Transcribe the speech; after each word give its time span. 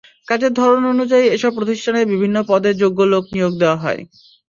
কাজের 0.27 0.51
ধরন 0.53 0.83
অনুযায়ী 0.93 1.25
এসব 1.29 1.51
প্রতিষ্ঠানে 1.57 1.99
বিভিন্ন 2.13 2.37
পদে 2.49 2.71
যোগ্য 2.81 2.99
লোক 3.11 3.23
নিয়োগ 3.33 3.53
দেওয়া 3.61 3.77
হয়। 3.83 4.01